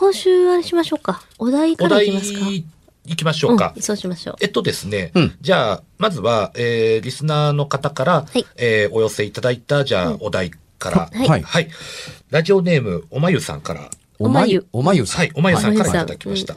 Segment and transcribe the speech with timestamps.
[0.00, 1.22] 今週あれしましょうか。
[1.38, 2.46] お題からいきますか？
[3.04, 3.74] 行きましょうか。
[3.76, 4.36] うん、そうしましょう。
[4.40, 11.68] えっとですね、うんじゃあ、まずは、えー、リスナーの方から、はいえーお寄せいただいた、じゃあ、お題から、はいはいはい。
[12.30, 15.20] ラジオネーム、おまゆさんから、おまゆおまゆさん。
[15.20, 16.56] はい、おまゆさんからいただきました。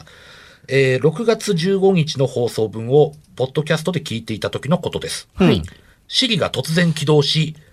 [0.69, 5.27] えー、6月15日の放送分を、ポッドキャストで聞いていた時のことです。
[5.35, 5.61] はい。
[6.07, 7.63] シリが突然起動し、うん。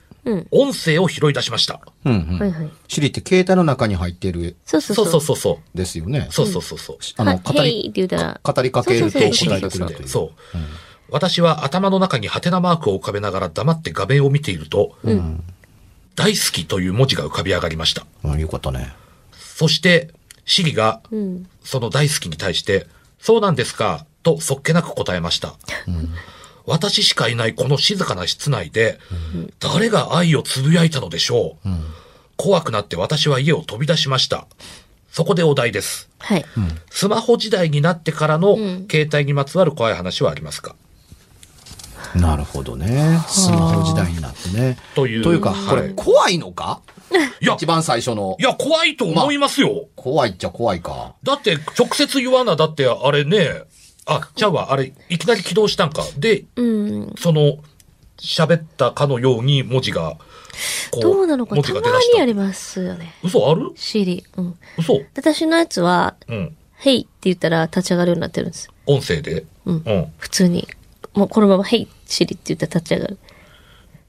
[0.50, 1.80] 音声を拾い出しました。
[2.04, 2.38] うんうん。
[2.38, 2.70] はいはい。
[2.88, 5.08] シリって携帯の中に入ってるそうそうそうう。
[5.08, 5.76] そそうそうそう。
[5.76, 6.28] ですよね。
[6.30, 6.98] そうそうそうそう。
[7.16, 7.92] あの、はい語り、
[8.42, 10.08] 語りかけるとそうそうそう答えてくれる。
[10.08, 10.58] そう。
[11.10, 14.96] 私は頭の中にハテナマークを浮かべながら黙って画面を見ていると、
[16.16, 18.06] 大好きという文字が浮かび上がりました。
[18.24, 18.38] うん。
[18.38, 18.92] よかったね。
[19.32, 20.10] そして、
[20.44, 21.48] シリが、うん。
[21.64, 22.86] その大好きに対して、
[23.18, 25.54] そうなんですか、とそっけなく答えました。
[26.66, 28.98] 私しかいないこの静かな室内で、
[29.58, 31.68] 誰が愛をつぶやいたのでしょう、
[32.36, 34.46] 怖くなって私は家を飛び出しました。
[35.10, 36.08] そこでお題です。
[36.18, 36.44] はい。
[36.90, 40.76] スマホ時代になってからのん携帯にまつわる怖い話はありますか？
[42.14, 43.20] なるほどね。
[43.28, 44.78] スマホ時代になってね。
[44.94, 45.22] という。
[45.22, 46.80] というか、これ、はい怖いのか？
[47.40, 48.42] いや一、番最初のい。
[48.42, 49.88] や、怖いと思いますよ。
[49.96, 51.14] 怖いっちゃ怖いか。
[51.24, 53.62] だって、直接言わな、だって、あれね、
[54.10, 56.02] あ、ちゃうわ、あれ、いきなり起動したんか。
[56.18, 57.14] で、うん。
[57.16, 57.58] その、
[58.18, 60.16] 喋ったかのように文字が、
[60.90, 62.16] こどうなのか文たま字が出だした。
[62.16, 63.14] にありますよね。
[63.22, 63.70] 嘘ある？
[63.76, 64.24] シリ。
[64.36, 64.58] うん。
[64.76, 66.56] 嘘私のやつは、うん。
[66.76, 68.68] ヘイって言ったら立ち上がるようになってるんです。
[68.86, 69.44] 音声で？
[69.64, 70.12] うんうん。
[70.18, 70.66] 普通に。
[71.14, 73.18] もうこのままヘイシリって言ったら立ち上がる。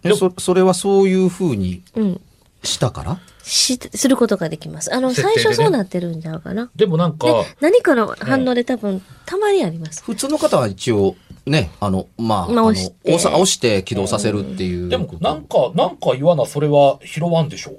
[0.03, 2.21] えそ、それはそういう風にうん。
[2.63, 3.19] したから？
[3.43, 4.93] し、することができます。
[4.93, 6.69] あの、最初そうなってるんちゃうかな。
[6.75, 10.03] でもなんか、で、何かの反応で多分、たまにあります。
[10.03, 11.15] 普通の方は一応、
[11.45, 14.89] ね、あの、まあ、押して押して起動させるっていう。
[14.89, 17.73] でも、なんか、なんか言わな、それは拾わんでしょ？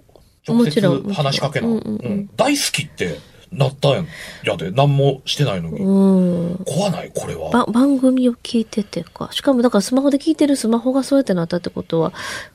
[0.46, 1.68] 直もちろん接話しかけな。
[1.68, 3.20] うんうんうんうん大好きって
[3.52, 4.06] なったん
[4.44, 5.78] やで、何もしてないのに。
[5.78, 6.64] うん。
[6.64, 7.50] 怖ないこれは。
[7.50, 9.28] ば番組を聞いててか。
[9.30, 12.12] しかもだからスマホで聞いてるスマホがそうやってなったってことは、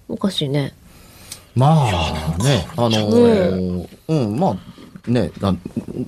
[0.10, 0.74] おかしいね。
[1.58, 1.88] ま
[2.38, 4.50] あ、ね、あのーうん、ま
[5.08, 5.56] あ、ね、な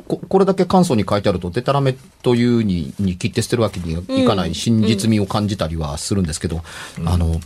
[0.07, 6.61] ここれだけ簡素に書いてあると、デタラメというにに切って捨てるわけにはいかない真実味を感じたりはするんですけど、
[7.05, 7.39] あの、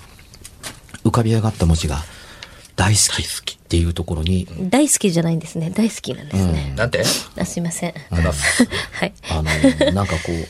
[1.05, 1.99] 浮かび上がった文字が、
[2.75, 2.99] 大好
[3.45, 5.69] きっていうところに、大好きじゃないんですね。
[5.69, 6.73] 大好きなんですね。
[6.75, 7.03] なんて？
[7.37, 7.93] あすいません。
[8.09, 9.13] はい。
[9.29, 10.47] あの、なんかこう、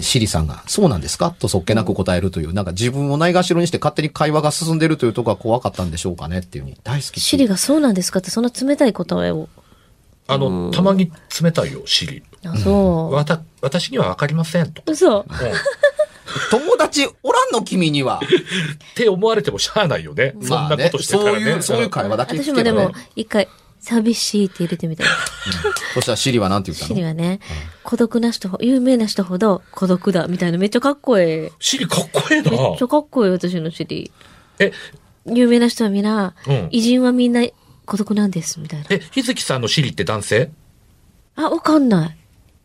[0.00, 1.34] シリさんが、そうなんですか？
[1.38, 9.48] とそっけなく答えるという、なんか自分をないがしろにして勝手に会話が進んでるというところが怖かったんでしょうかねっていうに、大好きシリがそうなんですかってそんな冷たい答えを。
[10.28, 11.10] あの、たまに
[11.42, 12.22] 冷たいよ、シリ。
[12.44, 14.82] あ、そわた、私にはわかりませんと。
[14.86, 14.92] う。
[14.92, 15.20] 嘘。
[15.20, 15.26] う
[16.50, 18.20] 友達おらんの君には。
[18.94, 20.34] て思われてもしゃあないよね。
[20.42, 21.40] そんなことしてたらね。
[21.40, 23.48] そういう、そういう会話だけ私もでも、一回、
[23.80, 25.06] 寂しいって入れてみたい。
[25.94, 26.88] そしたらシリはなんて言ったの？
[26.88, 27.40] シリはね、
[27.82, 30.58] 孤独な人ほ、有名な人ほど孤独だ、みたいな。
[30.58, 31.52] めっちゃかっこええ。
[31.58, 32.50] シリかっこええな。
[32.50, 34.12] めっちゃかっこいい、私のシリ。
[34.58, 34.72] え、
[35.26, 37.42] 有名な人はみんな、うん偉人はみんな
[37.86, 38.86] 孤独なんです、みたいな。
[38.90, 40.50] え、日月さんのシリって男性？
[41.36, 42.16] あ、わかんない。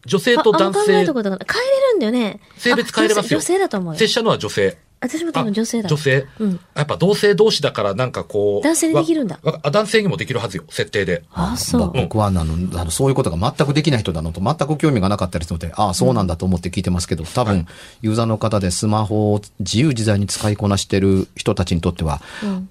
[0.05, 1.47] 女性と男性えた、ことがない。
[1.51, 2.39] 変えれるんだよね。
[2.57, 4.07] 性別変えれますよあ女性女性だと思うよ拙。
[4.13, 4.77] 者のは女性。
[5.01, 5.89] 私も多分女性だ。
[5.89, 8.63] 女性、うんやっぱ同性同士だからなんかこう。
[8.63, 9.39] 男性でできるんだ
[9.71, 11.23] 男性にもできるはずよ、設定で。
[11.31, 11.91] あ、そう。
[11.93, 12.45] 僕はあの、あ
[12.85, 17.67] のそういうことが全くできない人なのと全く興味がなかったりするので、ああ、そうなんだと思って聞いてますけど、多分、
[18.01, 22.21] ユーザーの方でスマホを自由自在に使いこなしてる人たちにとっては、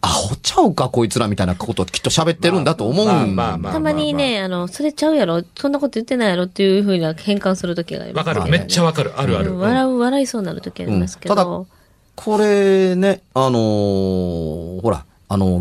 [0.00, 8.50] アホちゃうか、こいつらみたいなことをきっと喋ってるんだと思うんまあまあまあたまにね、あの、それちゃうやろ、そんなこと言ってないやろっていうふうな変換するときがあります、わかる。
[8.50, 9.12] めっちゃわかる。
[9.16, 9.52] あるある。
[9.52, 11.34] うん笑う、笑いそうになるときありますけど。
[11.34, 11.83] うんただ
[12.16, 15.60] これね、あのーほら、あの、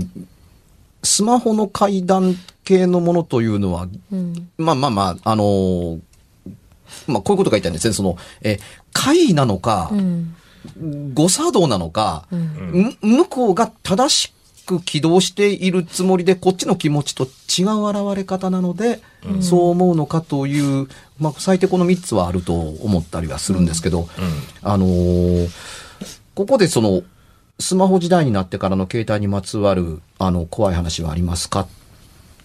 [1.04, 4.50] スマホの階段系のものというのは、うん。
[4.58, 6.00] まあまあまあ、あのー
[7.08, 7.94] まあこういうことが言いたいんですね。
[7.94, 8.60] その、え、
[8.94, 10.36] 会なのか、うん。
[11.14, 12.96] 誤作動なのか、うん。
[13.02, 14.34] む向こうが正し
[14.66, 19.02] く起動しているつもりで、こっちの気持ちと違う現れ方なので、
[19.42, 20.88] そう思うのかという、
[21.20, 24.08] まあ、最低この3つはあると思ったりはするんですけど、
[24.62, 25.50] あのー
[26.36, 27.04] ここでその、
[27.60, 31.68] スマホ時代になってからの携帯にまつわる、あの、怖い話はありますか？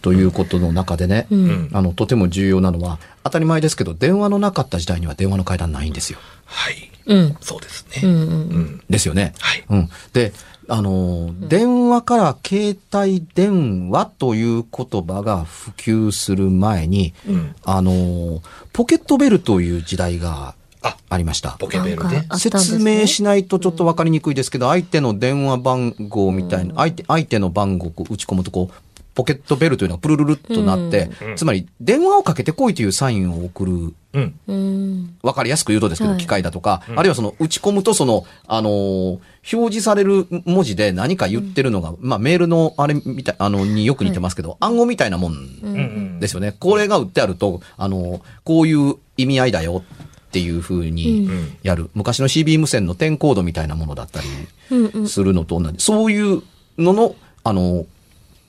[0.02, 6.18] ということの中でね、うんあの、とても重要なのは、当たり前ですけど、電話のなかった時代には電話の階段ないんですよ。
[6.44, 6.90] はい。
[7.06, 7.36] うん。
[7.40, 8.02] そうですね。
[8.04, 8.10] うん。
[8.10, 8.20] うん。
[8.20, 8.82] うん。
[8.88, 9.34] ですよね。
[9.38, 9.64] はい。
[9.68, 9.88] うん。
[10.12, 10.32] で、
[10.68, 17.56] あのー、電話から携帯電話という言葉が普及する前に、うん。
[17.64, 18.40] あのー、
[18.74, 21.52] ポケットベルという時代があ、ありました。
[21.58, 28.74] ポケベルです説ね明しないとちょっとわかりにくいですけど、相手の電話番号みたいな、相手、相手の番号を打ち込むとこう、
[29.14, 34.34] ポケットベルというのがプルルルっとなって、うんつまり電話をかけてこいというサインを送るうん。
[34.46, 35.16] うん。
[35.22, 39.18] わかりやすく言うとですけど、はい機械だとか、あるいはその打ち込むとその、あのー
[39.50, 46.20] 表示される文字で何か言ってるのが、まあメールのあれみたい、あの、によく似てますけど、暗号みたいなもん。
[46.20, 46.54] ですよね。
[46.58, 49.82] これが打ってあると、あのーこういう意味合いだよ
[50.28, 51.56] っていうふうにうん。
[51.62, 51.90] やる。
[51.94, 54.26] 昔の CB 無線の点コードみたいなものだったり
[54.70, 54.86] うん。
[54.86, 55.08] うん。
[55.08, 55.76] するのと同じ。
[55.78, 56.42] そういう
[56.76, 57.14] のの、
[57.44, 57.86] あの、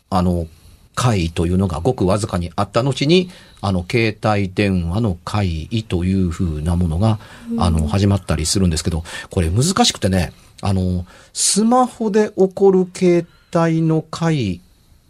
[0.10, 0.48] あの、
[0.96, 3.30] 会というのがごくわずかにあった後に、
[3.62, 7.20] あの、携帯電話の会議というふうなものが、
[7.58, 13.26] あの、始まったりするんですけど、これ難しくてね、あの、スマホで起こる携
[13.56, 14.60] 帯の会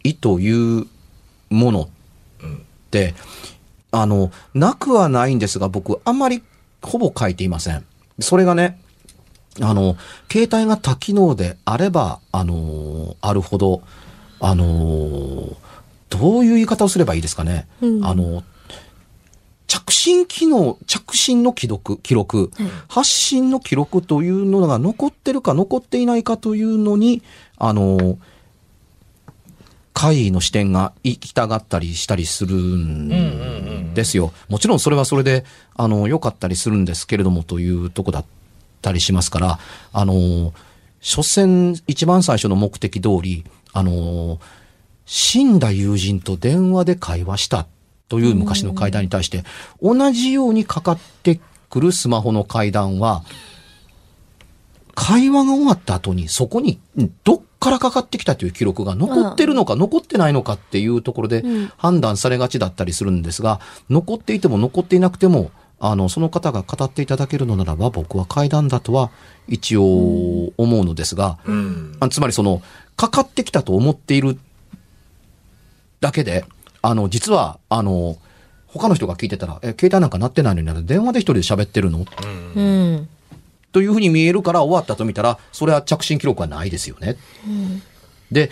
[0.04, 0.86] 議という
[1.50, 1.88] ものっ
[2.92, 3.16] て、
[3.92, 6.44] あの、なくはないんですが、僕、あんまり
[6.82, 7.86] ほぼ書いていません。
[8.20, 8.80] それがね、
[9.62, 9.98] あの、
[10.32, 13.82] 携帯が多機能であれば、あの、あるほど、
[14.40, 15.58] あの、
[16.10, 17.68] どういう言い方をすればいいですかね。
[17.82, 18.44] うんあの、
[19.68, 27.22] 着信機能、着信の記録、記録、はい発信の記録というのが残ってるか残っていないかというのに、
[27.58, 28.18] あの、
[30.00, 34.32] 会議の視点が行きたがったりしたりするんですよ。
[34.48, 35.44] もちろんそれはそれで、
[35.76, 38.26] あの、良かったりするんですけれどもというとこだっ
[38.82, 39.60] たりしますから、
[39.92, 40.54] あの、
[41.02, 43.44] 所詮一番最初の目的通り、
[43.74, 44.40] あの、
[45.06, 47.68] 死んだ友人と電話で会話した
[48.08, 49.44] という昔の会談に対して、
[49.82, 53.26] 同じようにかかってくるスマホの会談は、
[54.96, 56.80] 会話が終わった後にそこに
[57.26, 63.60] どっからかかってきたという記録が残ってるのか残ってないのかっていうところでうん判断されがちだったりするんですが、
[63.90, 69.12] 残っていても残っていなくても、あの、その方が語っていただけるのならば僕は会談だとは
[69.48, 71.98] 一応思うのですが、うん。
[72.00, 72.62] あつまりその、
[72.98, 74.38] かかってきたと思っている
[76.02, 76.46] だけで、
[76.82, 78.18] あの、実は、あの、
[78.68, 82.06] 他の人が聞いてたら、え、携帯なんか鳴ってないのにな電話で一人で喋ってるの？
[82.56, 83.10] うん。
[83.72, 87.18] というふうに見えるから終わったと見たら、それは着信記録はないですよね。
[88.32, 88.50] で、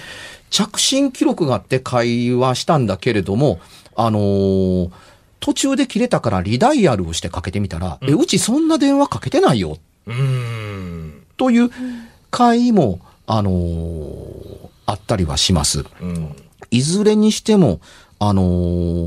[0.50, 3.60] 着信記録があって会話したんだけれども、
[3.96, 4.92] あのー
[5.40, 9.78] 途中で切れたからリダイヤルをしてかけてみたら、え、うちそんな電話かけてないよ。
[10.08, 11.24] うん。
[11.38, 11.70] という
[12.32, 15.86] 会も、あのーあったりはします。
[16.02, 16.36] うん。
[16.72, 17.82] いずれにしても、
[18.20, 18.42] あの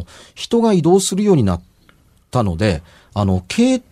[0.02, 1.62] ー人が移動するようになっ
[2.30, 3.82] たので、あの、携、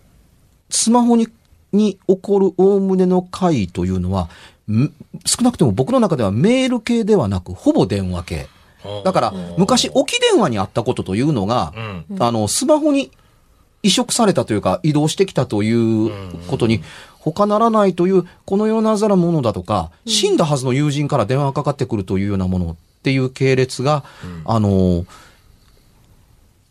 [0.69, 1.27] スマホに、
[1.71, 4.29] に起こるおおむねの回というのは、
[4.71, 4.93] ん
[5.25, 8.47] 少なくとも僕の中ではメール系ではなく、ほぼ電話系。
[9.03, 11.73] だから、昔置き電話にあったことというのが、
[12.09, 12.23] うん。
[12.23, 13.11] あの、スマホに
[13.83, 16.11] 移植されたというか、移動してきたという
[16.47, 16.81] ことに、
[17.19, 24.05] 他ならないという、このようなざらものだとか、死んだはずの友人から電話がかかってくるというようなものっていう系列が、
[24.45, 25.05] あの、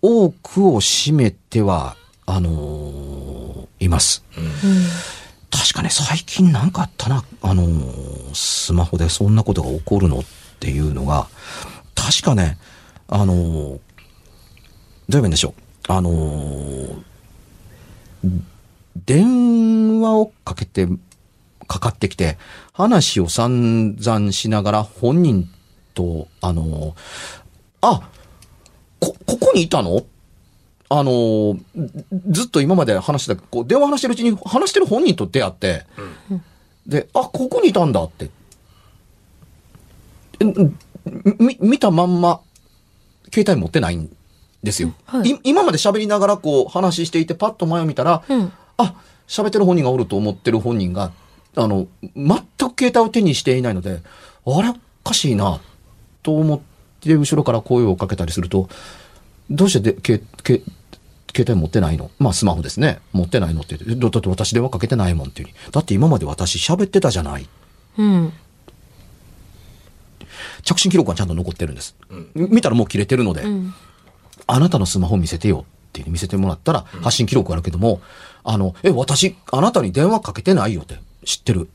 [0.01, 3.38] 多くを占めては、あの、
[3.81, 4.25] います。
[5.51, 7.65] 確かね、最近なんかあったな、あの、
[8.35, 10.25] スマホでそんなことが起こるのっ
[10.61, 11.29] ていうのが、
[11.95, 12.59] 確かね、
[13.09, 13.39] あの、ど
[13.75, 13.81] う
[15.09, 15.55] 言えばいいんでしょ
[15.89, 15.93] う。
[15.93, 17.03] あの、
[19.07, 20.87] 電話をかけて、
[21.67, 22.37] かかってきて、
[22.73, 25.49] 話を散々しながら本人
[25.95, 26.95] と、あの、
[27.81, 28.09] あ、
[29.01, 30.05] こ、ここにいたの？
[30.91, 31.59] あの、
[32.29, 35.85] ずっと今まで話してた、こう、電話話してるうちに話してる本人と出会って、
[36.87, 38.31] で、あ、ここにいたんだって。
[40.41, 40.45] え
[41.39, 42.41] み、見たまんま、
[43.33, 44.11] 携帯持ってないん
[44.63, 44.95] ですよ。
[45.05, 48.53] はいい今まで喋りながらこう話していて、パッと前を見たら、うん。
[48.79, 48.95] あ、
[49.27, 51.13] 喋ってる本人がおると思ってる本人が、
[51.55, 52.39] あの、全
[52.71, 54.01] く携帯を手にしていないので、
[54.47, 55.61] あれおかしいな、
[56.23, 56.61] と思っ
[57.01, 58.69] て、後ろから声をかけたりすると、
[59.51, 60.63] どうしてで、け、け、
[61.35, 62.11] 携帯持ってないの？
[62.19, 63.01] まあスマホですね。
[63.13, 65.55] 持ってないのって言って、だだって私電話かけてないもんっていうに。
[65.71, 67.47] だって今まで私喋ってたじゃない。
[67.99, 68.33] うん。
[70.63, 71.97] 着信記録はちゃんと残ってるんです。
[72.35, 73.75] 見たらもう切れてるので、うん。
[74.47, 78.01] あなたのスマホ見せてよって見せてもらったら、発信記録あるけども、
[78.45, 81.69] あの、え、私、あなたに電話かけてないよって知ってる。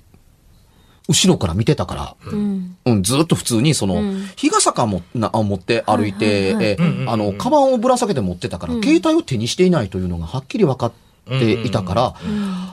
[1.10, 2.78] 後ろから見てたから、うん。
[2.86, 10.94] うん、ずっと普通にその、うん日傘かもなあ持って歩いて、はいはいはいえあの、カバンをぶら下げて持ってたから、携帯を手にしていないというのがはっきり分かっ
[11.28, 12.16] ていたから、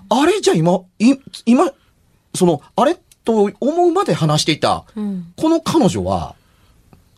[0.09, 1.15] あれじゃあ今、い
[1.47, 1.71] 今、
[2.35, 5.33] その、あれと思うまで話していた、うん。
[5.37, 6.35] この彼女は、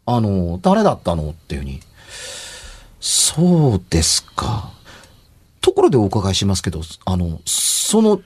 [0.07, 1.81] あの、誰だったのっていうふうに。
[3.01, 4.71] そうですか。
[5.61, 8.21] ところでお伺いしますけど、あの、その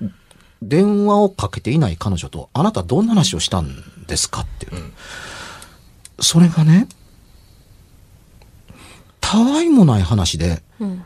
[0.63, 3.69] 電話をかけていない彼女とあなたどんな話をしたん
[4.07, 4.93] ですかっていう。
[6.21, 6.89] それがね、
[9.21, 11.05] たわいもない話で、うん。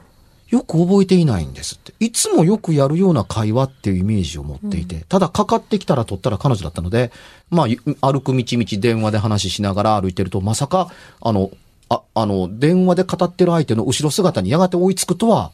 [0.48, 1.94] よく覚えていないんですって。
[2.00, 7.12] いつもよくやるような会話っていうイメージを持っていて、ただかかってきたら取ったら彼女だったので、
[7.50, 10.90] まあ、ゆ歩く道々電話で話しながら歩いてると、まさか、
[11.20, 11.52] あの、
[11.88, 15.52] あ、あの、電話で語ってる相手の後ろ姿にやがて追いつくとは、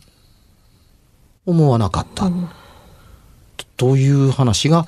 [1.44, 2.30] 思わなかった。
[3.76, 4.86] という話が、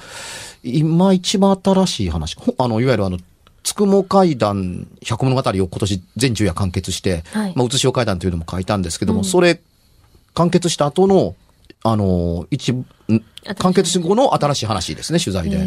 [0.63, 2.37] 今一番新しい話。
[2.37, 3.19] ほあの、いわゆるあの、
[3.63, 9.61] つくも会談百物語を今年全昼夜完結して、はいまあ、うつしお会談というのも書いたんですけども、それ、
[10.35, 11.35] 完結した後の、
[11.83, 12.87] あの、一、ん
[13.59, 15.59] 完結後の新しい話ですね、取材で。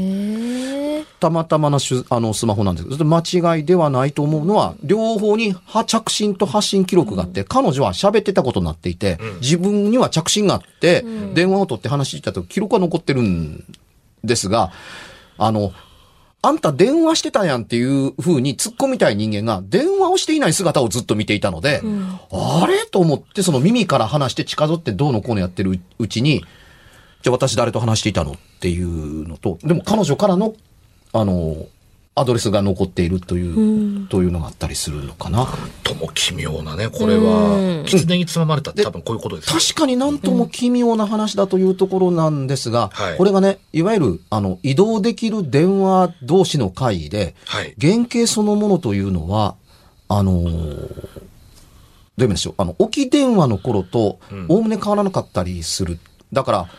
[1.22, 13.64] たまたまのしゅあのスマホなんですけど、間違いではないと思うのは、両方には着信と発信記録があって、彼女は喋ってたことになっていて、自分には着信があって、電話を取って話してたと記録は残ってるん
[14.24, 14.72] ですが、
[15.38, 15.72] あの、
[16.44, 21.84] あんた電話してたやんっていう風に突っ込みたい人間が電話をしていない姿をずっと見ていたので、
[22.32, 22.88] あれ？
[22.88, 26.44] と思ってその耳から話して近づってどうのこうのやってるうちに、
[27.22, 28.32] じゃあ私誰と話していたの？
[28.32, 30.56] っていうのと、でも彼女からの、
[31.14, 31.68] あの、
[32.14, 35.48] アドレスが残っているという、というのがあったりするのかな。
[35.84, 37.84] とも奇妙なね、これは。
[37.86, 39.60] 狐につままれたって多分こういうことですよ。
[39.60, 47.74] 確かになんとも奇妙な話だというところなんですが、はいこれがね、いわゆる、あの、移動できる電話同士の会議で、はい。
[47.80, 49.56] 原型そのものというのは、
[50.10, 51.22] あのー
[52.18, 52.56] どういう意味でしょう。
[52.58, 55.98] あの、置き電話の頃とうん、おおむね変わらなかったりする。
[56.34, 56.70] だから、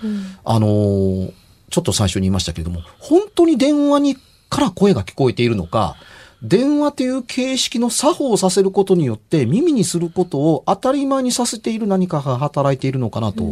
[0.44, 1.32] あのー
[1.72, 4.16] ちょっと最初に言いましたけれども、本当に電話に
[4.50, 5.96] から声が聞こえているのか、
[6.42, 13.44] 電話という形式の作法をさせることによって耳にすることを当たり前にさせている何かが働いているのかなと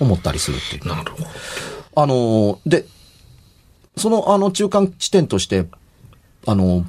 [0.00, 0.86] 思ったりするっていう。
[0.86, 1.26] なるほど。
[2.02, 2.84] あのーで、
[3.96, 5.66] そのあの中間地点として、
[6.46, 6.84] あのー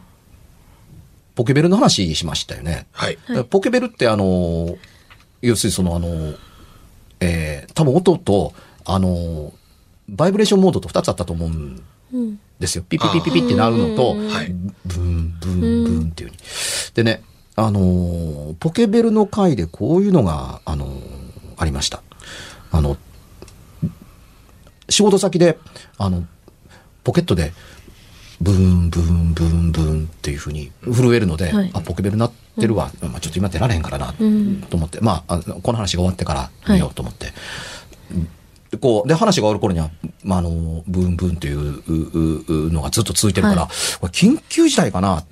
[1.35, 2.87] ポケベルの話しましたよね。
[2.91, 3.17] はい。
[3.49, 4.77] ポケベルってあのー
[5.43, 6.37] 要するにそのあのー
[7.21, 8.53] えー多分音と、
[8.85, 9.51] あのー
[10.09, 11.83] バイブレーションモードと2つあったと思うん
[12.13, 12.39] うん。
[12.59, 12.83] ですよ。
[12.87, 14.53] ピピピピピってなるのと、はい。
[14.85, 16.37] ブンブンブンっていう風に。
[16.93, 17.23] でね、
[17.55, 21.01] あのーポケベルの回でこういうのが、あのー
[21.57, 22.01] ありました。
[22.71, 22.97] あの、
[24.89, 25.57] 仕事先で、
[25.97, 26.25] あの、
[27.03, 27.51] ポケットで、
[28.39, 32.91] ブンブンブンブンっていう風に震えるので、はいあ、ポケベル鳴ってるわ。
[33.01, 37.25] まあちょっと今出られへんからな、んと思って、まあ、あのこの話が終わってから見ようと思って。
[37.25, 37.33] で
[38.77, 39.89] こう、で、話が終わる頃には、
[40.23, 43.67] まあ、あの、ブンブンっていううううのがずっと続いてるから、は
[44.01, 45.23] これ緊急事態かな、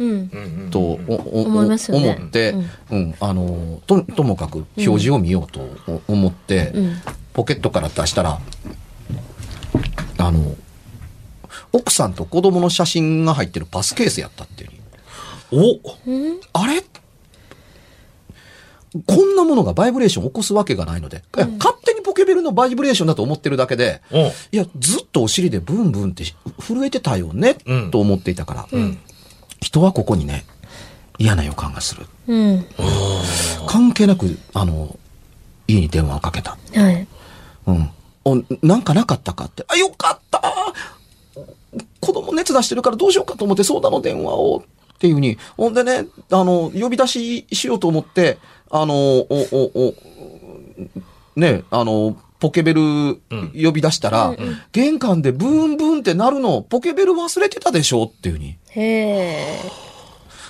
[0.72, 2.56] と、おお思って、
[2.92, 6.96] うん、あの、と、ともかく表示を見ようとお思って、うん。
[7.34, 8.40] ポケットから出したら、
[10.18, 10.56] あの、
[11.74, 14.70] 奥さんと子供の写真が入ってるパスケースやったっていう。
[15.52, 16.40] おうん。
[16.54, 16.82] あれ？
[19.06, 26.24] こんなものがバイブレーションを起こすわけがないので、勝手ケベルのバイブレーションだと思ってるだけで、おいや、ずっとお尻でブンブンって
[26.60, 28.98] 震えてたよね、うんと思っていたから、うん。
[29.62, 30.46] 人はここにね、
[31.20, 32.06] 嫌な予感がする。
[32.28, 32.66] うん。
[33.68, 34.98] 関係なく、あの、
[35.68, 36.58] 家に電話をかけた。
[36.76, 37.08] はい。
[37.68, 37.90] うん。
[38.26, 39.64] お、なんかなかったかって。
[39.68, 40.42] あ、よかった
[42.36, 45.38] 熱出してるからどうしようかと思って、そうだの電話を、っていうふうに。
[45.58, 48.38] ほんでね、あの、呼び出ししようと思って、
[48.70, 49.94] あの、お、お、お、
[51.36, 53.22] ね、あの、ポケベル
[53.54, 54.36] 呼び出したら、
[54.72, 58.58] 玄関でブーンブーンってなるの、ポケベル忘れてたでしょっていうふうに。
[58.70, 59.60] へえ。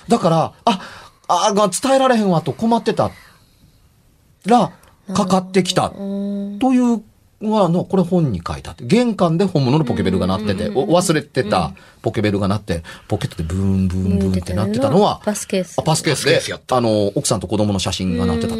[0.08, 0.80] だから、あ、
[1.28, 3.10] あが伝えられへんわと困ってた
[4.46, 4.72] ら、
[5.14, 5.92] かかってきた。
[5.96, 6.58] うん。
[6.58, 7.02] という
[7.40, 15.78] のはの、これ本に書いてあって、玄関で本物のポケベルが鳴ってて、お忘れてたポケベルが鳴って、ポケットでブーンブーンブーンって鳴ってたのは、パスケース。
[15.78, 18.54] あパスケースであの、奥さんと子供の写真が鳴ってた。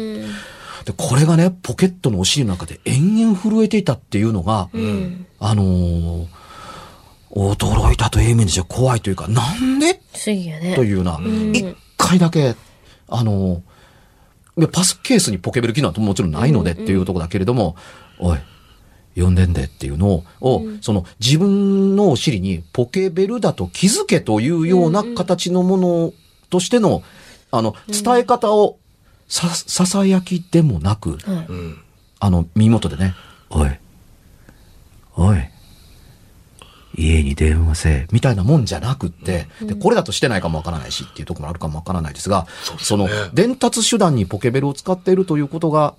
[0.91, 5.25] うんで、これがね、ポケットのお尻の中で延々震えていたっていうのが、うん。
[5.39, 6.25] あのー
[7.29, 9.99] 驚いたという意味でしょ、怖いというか、なんで？
[10.59, 10.75] ね。
[10.75, 11.19] というような、
[11.53, 12.55] 一回だけ、
[13.09, 13.61] あの、
[14.71, 17.75] パスケースにポケベル機能はもちろんないのでっていうところだけれども、
[18.17, 18.39] おい、
[19.15, 26.13] 呼んでんでっていうのを、その自分のお尻にポケベルだと気づけというような形のもの
[26.49, 27.03] としての、
[27.51, 28.79] あの、伝え方を
[29.27, 31.81] さ、ささやきでもなく、はいうん。
[32.19, 33.13] あの、耳元でね、
[33.49, 33.69] おい、
[35.15, 35.37] おい、
[36.95, 42.47] 家に電話せえ、みたいなもんじゃなくって、で、これだとしてないかもわからないしっていうところもあるかもわからないですが、
[42.79, 45.93] その、伝達手段にポケベルを使っているということが、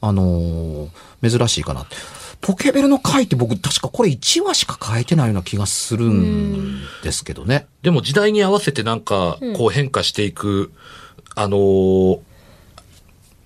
[0.00, 0.88] あのー
[1.20, 1.96] 珍しいかなって。
[2.40, 7.66] ポケベルの回って僕確かこれ1話しか書いてないような気がするんですけどね。
[7.82, 10.72] でも時代に合わせてなんか、こう変化していく、
[11.34, 12.20] あのー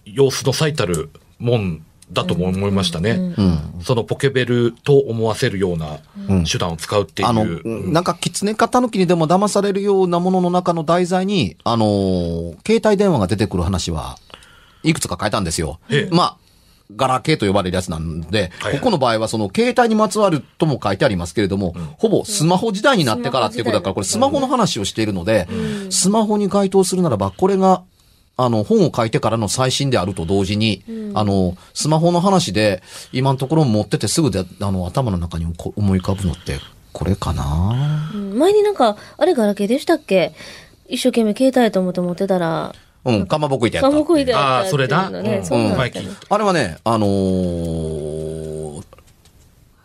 [0.04, 3.10] 様子の最たるもんだとも思いましたね。
[3.10, 3.58] うん。
[3.82, 5.98] そのポケベルと思わせるような
[6.44, 7.28] 手段を使うっていう。
[7.28, 7.44] あの、
[7.90, 14.16] なんか、狐かたぬきにでも騙されるようなものの中の題材に、あのー携帯電話が出てくる話は、
[14.82, 16.08] いくつか書いたんですよえ。
[16.12, 16.36] えまあ、
[16.96, 25.48] ガラケーと呼ばれるやつなんで、はいはいここの場合はその携帯にまつわるとも書いてありますけれども、ほぼスマホ時代になってからっていうことだから、これスマホの話をしているので、
[25.90, 27.82] スマホに該当するならば、これが、
[28.36, 30.82] あの、本を書いてからの最新であると同時に、
[31.14, 36.58] あの、スマホの話で、今のところ持っててすぐで、あの、頭の中にこ思い浮かぶのって、
[36.92, 38.10] これかな？
[38.14, 38.38] うん。
[38.38, 40.32] 前になんか、あれガラケーでしたっけ？
[40.88, 43.90] 一生懸命携帯と思って持ってたら、うん、かまぼこいてやった。
[43.90, 43.96] か。
[43.96, 45.10] もこいであーそれだ？
[45.10, 47.91] ね、うんそうなんだ前聞いあれはね、あのー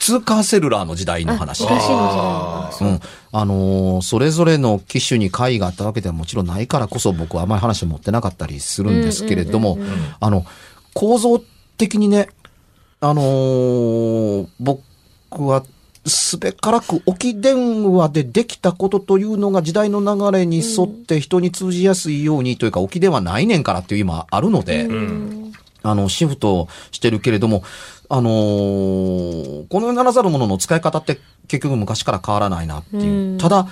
[0.07, 1.65] 通貨セルラーの時代の話。
[1.65, 2.99] うん。
[3.33, 9.77] あのーそれぞれの機種に会があったわけではもちろんないからこそ僕はあまり話を持ってなかったりするんですけれども、
[10.21, 10.45] あの、
[10.93, 11.41] 構造
[11.77, 12.29] 的にね、
[13.01, 14.81] あのー僕
[15.45, 15.65] は、
[16.05, 25.47] すべからく置き電話でできたことというのが時代の流れに沿って人に通じやすいようにというか置き電話ないねんからっていう今あるので、うん。
[25.83, 27.63] あの、シフトしてるけれども、
[28.09, 33.31] あのーこの世ならざるものの使い方って結局昔から変わらないなっていう。
[33.31, 33.67] うんただ、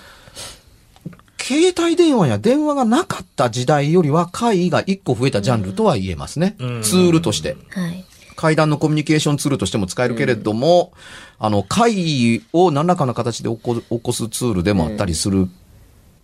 [1.40, 6.56] 携帯電話や電話がなかった時代よりは会が一個増えたジャンルとは言えますね。
[6.60, 7.56] うんツールとして。
[7.70, 8.06] はい。
[8.36, 10.92] 階段のコミュニケーションツールとしても使えるけれども、
[11.40, 15.48] あの、会を何らかの形で起こ起こすツールでもあったりする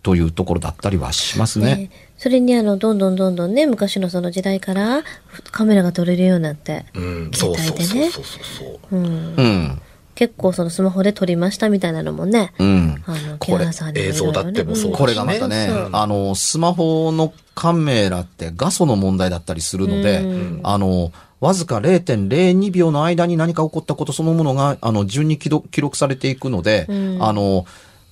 [0.02, 1.76] というところだったりはしますね。
[1.76, 5.02] ねそれにあの、どんどんどんどんね、昔のその時代から
[5.50, 7.30] カメラが撮れるようになって、うん。
[7.32, 8.24] そうそうそうそうそう
[8.58, 8.96] そう。
[8.96, 9.82] うん、うん。
[10.14, 13.02] 結構そのスマホで撮りましたみたいなのもね、うん。
[13.06, 13.58] あの、こ
[13.94, 27.64] 映像だってもそううんこれがまたね、あの、スマホのカメラって画素の問題だったりするので、うんあの、わずか0.02秒の間に何か起こったことそのものが、あの、順に記録記録されていくので、うんあの、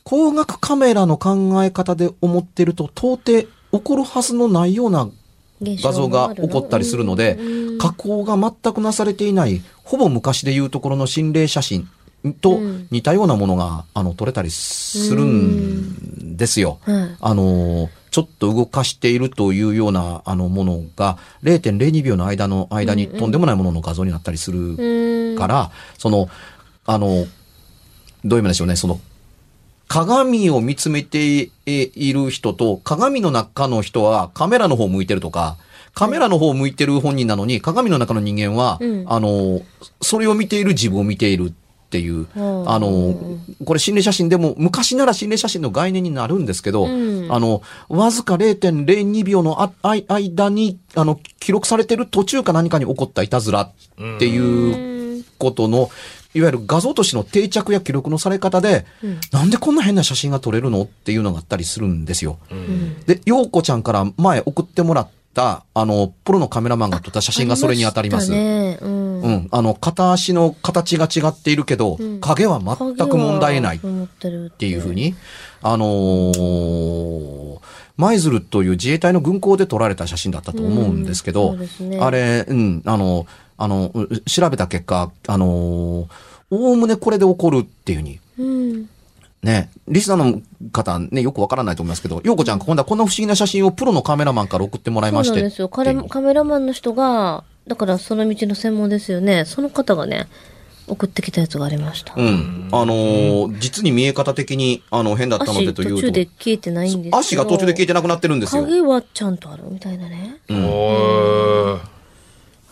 [0.05, 5.09] 光学カメラの考え方で思ってると、到底起こるはずのないような
[5.63, 7.39] 画像が起こったりするので、
[7.79, 11.89] 加工が全くなされていない、ほぼ昔でいうところの心霊写真
[12.41, 12.59] と
[12.91, 16.79] 似たようなものが、あの、撮れたりするんですよ。
[16.83, 17.17] はい。
[17.21, 26.29] あの、ちょっと動かしているというような、あの、ものが、0.02秒の間の間にとんでもないものの画像になったりするうんから、その、
[26.87, 27.27] あの、
[28.25, 29.01] どういう意味でしょうね、その、
[29.91, 35.57] 鏡を見つめている人と、鏡の中の人はカメラの方向いてるとか、
[35.95, 39.05] カメラの方向いてる本人なのに、鏡の中の人間は、うん。
[39.09, 39.63] あの、
[40.01, 41.53] それを見ている自分を見ているっ
[41.91, 42.71] ていう、うん。
[42.71, 43.17] あの、
[43.65, 47.27] これ心霊写真でも、昔なら心霊写真の概念になるんですけど、うん。
[47.29, 53.73] あの、わずか0.02秒の間に、あの、記録されてる途中か何かに起こったいたずらっ
[54.21, 55.91] ていうことの、
[56.35, 58.87] いわゆる画像としての定着や記録のされ方で、
[59.33, 62.39] なんでこんな変な写真が撮れるのっていうのがあったりするんですよ。
[63.07, 68.31] で、ようこちゃんから前送ってもらった、あの、プロのカメラマンが撮った写真がそれに当たります。
[68.31, 68.79] ね。
[68.81, 68.91] うん。
[68.91, 69.49] ううん。
[69.51, 72.21] あの、片足の形が違っているけど、うん。
[72.21, 75.15] 影は全く問題ないっていうふうに、
[75.63, 77.61] あのー
[77.97, 81.99] 舞鶴という自衛隊の軍港で撮られた写真だったと思うんですけど、うんね。
[82.01, 83.27] あれ、うん、あの、
[83.61, 86.07] あの、う調べた結果、あのー
[86.53, 88.89] おおむねこれで起こるっていうふうに、うん。
[89.43, 90.43] ね、リスナーの
[90.73, 95.35] 方ね、よくわからないと思いますけど、ようこちゃん、今度はこんな不思議な写真をプロのカメラマンから送ってもらいまして。
[95.35, 95.69] そうなんですよ。
[95.69, 99.45] カメラマンの人が、だからその道の専門ですよね。
[99.45, 100.27] その方がね、
[100.89, 102.15] 送ってきたやつがありました。
[102.17, 102.69] うん。
[102.73, 105.95] あのー実に見え方的に、あの、変だったので足というと。
[105.97, 108.65] 途中で消えてないんです足が途中で消えてなくなってるんですよ。
[108.65, 110.39] 影はちゃんとあるみたいなね。
[110.51, 112.00] おー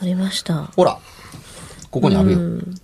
[0.00, 0.64] ありました。
[0.76, 0.98] ほら、
[1.90, 2.38] ここにあるよ。
[2.38, 2.74] うん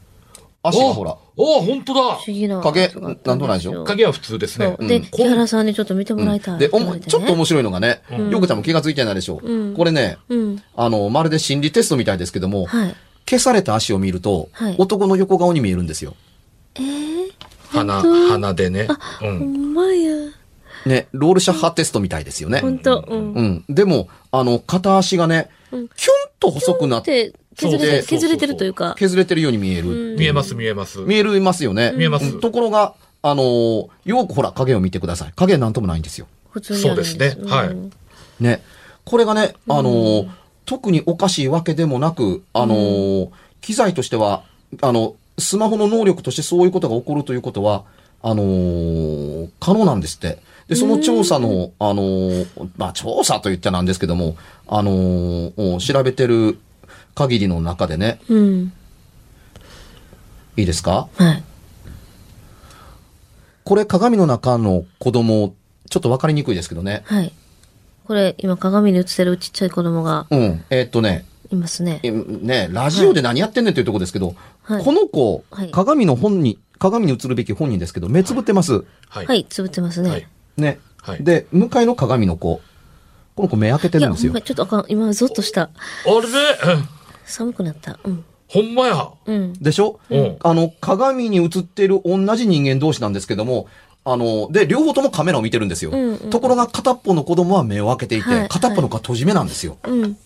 [0.66, 2.58] 足がほら、おー、本当だ不思議な。
[2.62, 3.84] 影なんとないでしょ？
[3.84, 4.74] 影は普通ですね。
[4.78, 4.88] そう。
[4.88, 6.58] で、うん木原さんにちょっと見てもらいたい。
[6.58, 9.40] で、おもちょっと面白いのがね、うんようこちゃんも気がついてないでしょ？
[9.42, 9.46] う。
[9.46, 10.62] うんこれね、うん。
[10.74, 12.96] あの、まるで心理テストみたいですけども、はい。
[13.28, 16.14] 消された足を見ると、はい男の横顔に見えるんですよ。
[16.76, 17.30] えー、
[17.68, 18.88] 鼻、本当鼻でね。
[18.88, 19.38] うほん。
[19.52, 20.14] んまや。
[20.86, 22.60] ね、ロールシャッハテストみたいですよね。
[22.60, 23.32] ほんと、うん。
[23.34, 23.64] うん。
[23.68, 25.88] でも、あの、片足がね、キュン
[26.40, 28.94] と細くなって、で、削れて、削れてるというか。
[28.98, 30.16] 削れてるように見える。
[30.18, 31.00] 見えます、見えます。
[31.00, 31.92] 見えるますよね。
[31.96, 35.32] 見えますうんところが、あのーよくほら、影を見てください。
[35.36, 36.26] 影なんともないんですよ。
[36.50, 37.92] 普通そうですねはいうん
[38.40, 38.62] ね。
[39.04, 40.28] これがね、あのー
[40.66, 43.28] 特におかしいわけでもなく、あのー
[43.60, 44.42] 機材としては、
[44.82, 47.84] あの、スマホの能力としてそういうことが起こるということは、
[48.22, 50.38] あのー可能なんですって。
[50.68, 56.58] で、その調査の、あのーまあ、調査と言ったらなんですけども、あのー調べてる
[57.14, 58.72] 限りの中でね、うん。
[60.56, 61.08] いいですか？
[61.16, 61.42] はい。
[63.64, 65.54] これ鏡の中の子供、
[65.90, 67.02] ちょっとわかりにくいですけどね。
[67.06, 67.32] はい。
[68.06, 70.64] これ、今鏡に映ってるちっちゃい子供がうん。
[70.70, 72.00] えーっとね、いますね。
[72.02, 78.84] えね、ラジオで何やってんねんというところですけど、はいこの子、はい鏡の本人、鏡に映るべき本人ですけど、目つぶってます。
[79.08, 79.26] はい。
[79.26, 80.10] はい、つぶってますね。
[80.10, 80.26] はい。
[80.56, 80.78] ね。
[81.02, 82.60] はいで、向かいの鏡の子、
[83.36, 84.32] この子目開けてるんですよ。
[84.40, 84.84] ちょっとあかん。
[84.88, 85.62] 今、ゾッとした。
[85.62, 85.70] あ
[86.06, 86.20] れう
[86.78, 86.88] ん
[87.26, 87.98] 寒くなった。
[88.04, 88.24] うん。
[88.48, 89.08] ほんまや。
[89.26, 89.52] うん。
[89.54, 93.66] でしょ、うんあの、鏡に映ってる同じ人間同士なんですけども、
[94.04, 95.90] あの、で、両方ともカメラを見てるんですよ。
[95.90, 99.78] うんうんところが片っぽの子供は目を開けていて、はい片っぽの子は閉じ目なんですよ。
[99.84, 100.16] うん。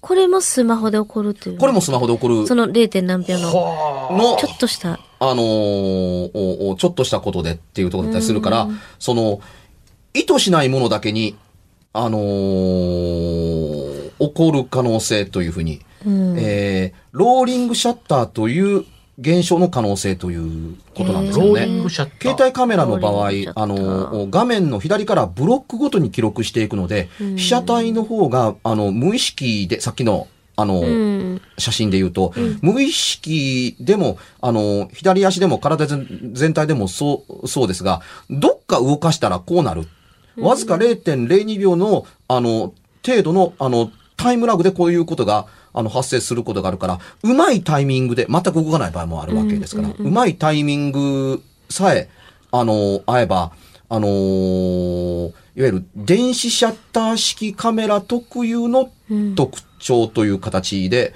[0.00, 1.58] これもスマホで起こるっていう。
[1.58, 3.02] これもスマホで起こるその 0.
[3.02, 4.16] 何秒の、はあ。
[4.16, 5.00] のちょっとした。
[5.18, 8.68] あのーおおちょっとしたことでっていうところだったりするから、
[8.98, 9.40] その、
[10.14, 11.36] 意図しないものだけに、
[11.92, 13.84] あのー
[14.18, 16.36] 起こる可能性というふうに、うん。
[16.38, 18.84] えー、ローリングシャッターという
[19.18, 21.66] 現象の可能性ということなんですローよね。
[21.66, 22.22] リングシャッター。
[22.22, 31.42] 携帯カメラの場合あの、画面の左からブロックごとに記録していくので、被写体の方が、あの、無意識で、さっきの、あの、うん。
[31.58, 39.86] 写真で言うと、無意識でも、あの、左足でも体全全体でもそう、そうですが、どっか動かしたらこうなる。
[40.38, 42.72] わずか0.02秒の、あの、
[43.06, 52.08] 程度の、あの、タイムラグでこういうことが、あの、発生することがあるから、うまいタイミングで、全く動かない場合もあるわけですから、うまいタイミングさえ、
[52.52, 53.52] あの、合えば、
[53.88, 58.90] あのーいわゆる電子シャッター式カメラ特有の
[59.36, 61.14] 特徴という形で、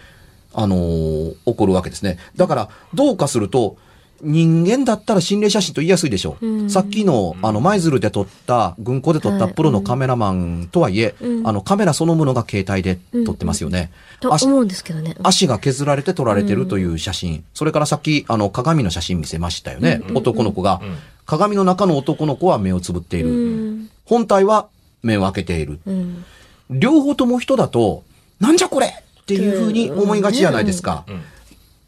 [0.54, 2.18] あのー起こるわけですね。
[2.37, 3.76] だから、どうかすると、
[4.22, 6.46] 人間だったら心霊写真と言いやすいでしょう。
[6.46, 13.90] うんさっきの、あの、舞鶴で撮った、軍港で撮ったはいプロのカメラマンとはいえ、うんあの、カメラそのものが携帯で撮ってますよね。
[14.31, 15.16] 足と思うんですけどね。
[15.22, 17.44] 足が削られて撮られてるという写真。
[17.54, 20.02] それからさっき、あの、鏡の写真見せましたよね。
[20.14, 20.81] 男の子が、
[21.24, 23.28] 鏡の中の男の子は目をつぶっている。
[23.31, 23.33] う
[23.74, 23.90] ん。
[24.04, 24.68] 本体は
[25.02, 25.78] 目を開けている。
[25.87, 26.24] うん。
[26.70, 28.02] 両方とも人だと、
[28.40, 31.04] なんじゃこれっていうふうに思いがちじゃないですか。
[31.09, 31.22] うん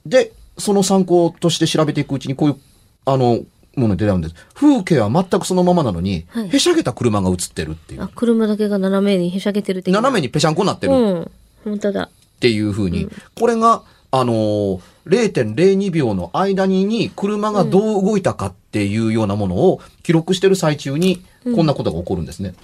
[0.07, 2.57] で、その参考として調べていくうちにこういう、
[3.05, 3.41] あの、
[3.77, 4.35] ものが出たんです。
[4.55, 8.03] 風景は全くそのままなのに、はいへしゃげた車が映ってるっていう。
[8.03, 11.31] あ、車だけが斜めにへしゃげてる的な斜めにぺしゃんこになってるっうん。
[11.65, 12.11] 本当だ。
[12.41, 21.25] ていうふうに、これが、あのー0.02秒の間にに車がどう動いたかっていうようなものを記録してる最中に、
[21.57, 22.55] こんなことが起こるんですね。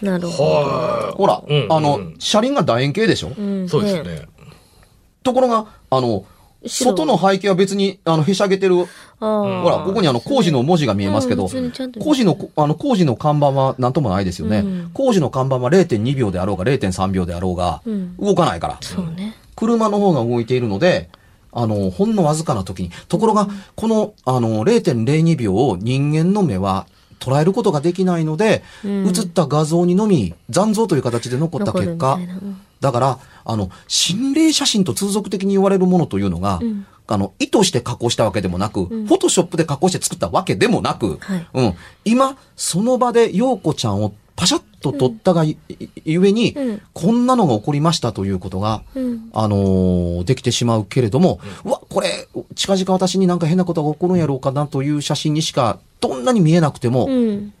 [0.00, 0.50] なるほど。
[0.50, 3.68] はほら、うんあの、うん車輪が楕円形でしょ、うんい。
[3.68, 4.02] そうです。
[4.02, 4.28] ね。
[5.22, 6.24] ところが、あの、
[6.64, 8.86] 外の背景は別に、あの、へしゃげてる。
[9.18, 14.90] ほら、ここにあの、工事の文字が見えますけど工事の、あの、工事の看板はなんともないですよねうん。
[14.92, 18.78] 工事の看板は0.2秒であろうが0.3秒であろうがうん、動かないから。
[18.80, 19.36] そうね。
[19.54, 21.08] 車の方が動いているので、
[21.52, 22.90] あの、ほんのわずかな時に。
[23.08, 26.86] ところが、この、あの、0.02秒を人間の目は
[27.18, 29.06] 捉えることができないので、うん。
[29.08, 32.18] 写った画像にのみ残像という形で残った結果
[32.80, 36.86] だから、あの、心霊写真と通俗的に言われるものというのが、ん。
[37.08, 41.48] あの、意図して加工したわけでもなく、フォトショップで加工して作ったわけでもなく、はい。
[41.54, 41.74] うん。
[42.04, 45.56] 今、その場で陽子ちゃんをパシャッと撮ったがゆ,、
[46.04, 57.52] ゆえに、うんこんなのが起こりましたということが、うんあのーできてしまうけれども、うわ、これ、近々私になんか変なことが起こるんやろうかなという写真にしか、どんなに見えなくても、うん。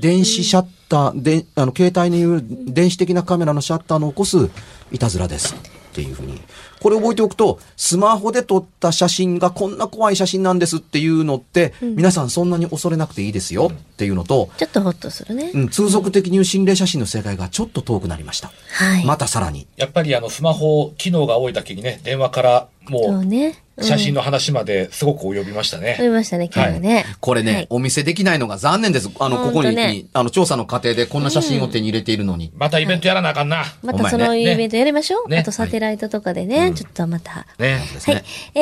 [0.00, 4.50] 電子シャッター、で、あの、携帯による電子的なカメラのシャッターの起こす
[4.90, 5.54] いたずらです。
[5.94, 6.40] っていうふうに。
[6.80, 15.52] これ覚えておくと、スマホで撮った写真がこんな怖い写真なんですっていうのって、皆さんそんなに恐れなくていいですよっていうのと、ちょっとホッとするね。
[15.54, 18.50] うん、通俗的に言う心霊写真の世界がちょっと遠くなりました。
[18.72, 19.04] はい。
[19.06, 19.68] またさらに。
[19.76, 23.60] やっぱりあのスマホ機能が多いだけにね、電話からそもううね。
[23.80, 25.94] 写真の話まですごく及びましたね。
[25.94, 27.04] 読みましたね、今日はね。
[27.20, 29.10] これね、はいお見せできないのが残念です。
[29.18, 32.52] あの、ここに、あの、調査の過程でこんな写真を手に入れているのに。
[32.54, 33.64] またイベントやらなあかんな。
[33.82, 35.28] またそのイベントやりましょう。
[35.28, 37.46] ねあとサテライトとかでね、ちょっとまた。
[37.58, 37.80] ね。
[38.04, 38.24] はいね。。
[38.54, 38.60] え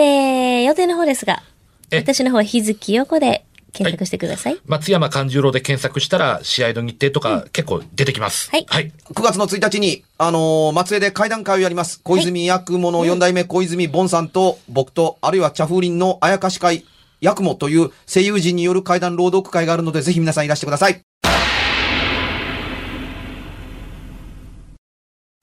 [0.61, 1.43] ー、予定の方ですが、
[1.91, 4.59] え私の方は日月横で検索してください。
[4.67, 8.51] 松山勘十郎で検索したら試合の日程とか結構出てきます。
[8.51, 8.93] はいはい。
[9.15, 12.01] 9月の1日に、あのー松江で会談会をやります。
[12.03, 16.85] 小泉八雲の4代目小泉ボンさんと、僕と、あるいは茶風林のあやかし会、
[17.23, 21.03] 八雲という声優陣による会談朗読会があるので、ぜひ皆さんいらしてください。